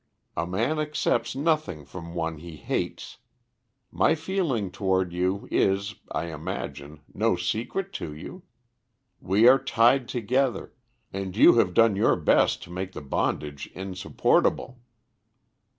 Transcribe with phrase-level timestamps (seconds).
[0.35, 3.19] A man accepts nothing from one he hates.
[3.91, 8.41] My feeling towards you is, I imagine, no secret to you.
[9.19, 10.73] We are tied together,
[11.13, 14.79] and you have done your best to make the bondage insupportable."